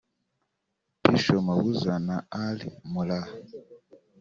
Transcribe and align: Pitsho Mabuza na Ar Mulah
Pitsho 1.01 1.35
Mabuza 1.47 1.93
na 2.07 2.17
Ar 2.45 2.57
Mulah 2.91 3.27